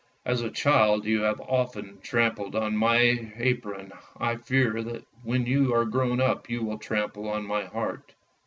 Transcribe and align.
"As 0.25 0.41
a 0.41 0.49
child 0.49 1.05
you 1.05 1.21
have 1.21 1.39
often 1.41 1.99
trampled 2.01 2.55
on 2.55 2.75
my 2.75 3.31
apron, 3.37 3.91
I 4.17 4.37
fear 4.37 4.81
when 5.23 5.45
you 5.45 5.75
are 5.75 5.85
grown 5.85 6.19
up 6.19 6.49
you 6.49 6.63
will 6.63 6.79
trample 6.79 7.29
on 7.29 7.45
my 7.45 7.65
heart! 7.65 8.15